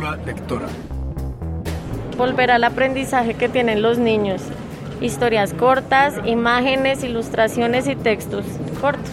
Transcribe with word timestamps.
Brújula 0.00 0.16
Lectora. 0.24 0.66
Volver 2.16 2.50
al 2.50 2.64
aprendizaje 2.64 3.34
que 3.34 3.48
tienen 3.48 3.82
los 3.82 3.98
niños. 3.98 4.40
Historias 5.00 5.52
cortas, 5.52 6.14
imágenes, 6.24 7.04
ilustraciones 7.04 7.86
y 7.86 7.96
textos 7.96 8.44
cortos. 8.80 9.10